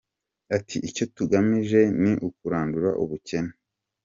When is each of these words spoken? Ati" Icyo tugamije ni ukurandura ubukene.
Ati" 0.57 0.75
Icyo 0.89 1.03
tugamije 1.15 1.81
ni 2.01 2.11
ukurandura 2.27 2.89
ubukene. 3.03 3.51